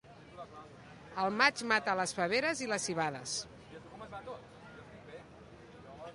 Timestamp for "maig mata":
1.41-1.95